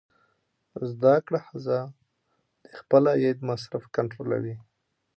زده 0.91 1.13
کړه 1.25 1.39
ښځه 1.47 1.79
د 2.63 2.65
خپل 2.79 3.03
عاید 3.11 3.37
مصرف 3.49 3.83
کنټرولوي. 3.95 4.55